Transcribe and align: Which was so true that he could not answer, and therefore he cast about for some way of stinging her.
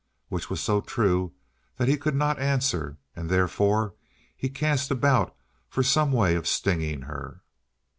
Which 0.29 0.49
was 0.49 0.59
so 0.59 0.81
true 0.81 1.31
that 1.77 1.87
he 1.87 1.95
could 1.95 2.15
not 2.15 2.39
answer, 2.39 2.97
and 3.15 3.29
therefore 3.29 3.93
he 4.35 4.49
cast 4.49 4.89
about 4.89 5.35
for 5.69 5.83
some 5.83 6.11
way 6.11 6.33
of 6.33 6.47
stinging 6.47 7.03
her. 7.03 7.43